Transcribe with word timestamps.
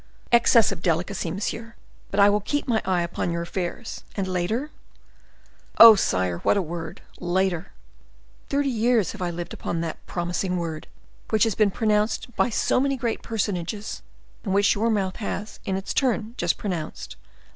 "Excess 0.31 0.71
of 0.71 0.81
delicacy, 0.81 1.29
monsieur; 1.29 1.75
but 2.09 2.19
I 2.19 2.27
will 2.27 2.39
keep 2.39 2.67
my 2.67 2.81
eye 2.85 3.03
upon 3.03 3.29
your 3.31 3.43
affairs, 3.43 4.03
and 4.17 4.27
later—" 4.27 4.71
"Oh, 5.77 5.93
sire! 5.93 6.39
what 6.39 6.57
a 6.57 6.61
word!—later! 6.63 7.71
Thirty 8.49 8.69
years 8.71 9.11
have 9.11 9.21
I 9.21 9.29
lived 9.29 9.53
upon 9.53 9.81
that 9.81 10.03
promising 10.07 10.57
word, 10.57 10.87
which 11.29 11.43
has 11.43 11.53
been 11.53 11.69
pronounced 11.69 12.35
by 12.35 12.49
so 12.49 12.79
many 12.79 12.97
great 12.97 13.21
personages, 13.21 14.01
and 14.43 14.55
which 14.55 14.73
your 14.73 14.89
mouth 14.89 15.17
has, 15.17 15.59
in 15.65 15.75
its 15.77 15.93
turn, 15.93 16.33
just 16.35 16.57
pronounced. 16.57 17.15